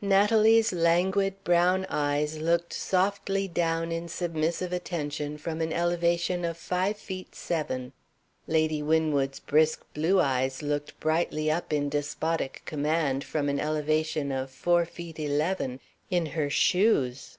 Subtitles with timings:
[0.00, 6.96] Natalie's languid brown eyes looked softly down in submissive attention from an elevation of five
[6.96, 7.92] feet seven.
[8.46, 14.52] Lady Winwood's brisk blue eyes looked brightly up in despotic command from an elevation of
[14.52, 17.38] four feet eleven (in her shoes).